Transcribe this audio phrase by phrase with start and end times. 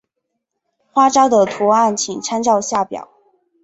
[0.91, 3.07] 花札的图案请参照下表。